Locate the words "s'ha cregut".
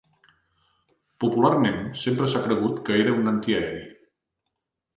2.33-2.81